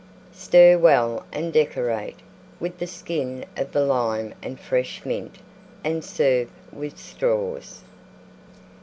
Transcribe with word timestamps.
Stir 0.33 0.79
well 0.79 1.27
and 1.31 1.53
decorate 1.53 2.15
with 2.59 2.79
the 2.79 2.87
skin 2.87 3.45
of 3.55 3.71
the 3.71 3.81
Lime 3.85 4.33
and 4.41 4.59
fresh 4.59 5.05
Mint 5.05 5.37
and 5.83 6.03
serve 6.03 6.49
with 6.73 6.97
Straws. 6.97 7.81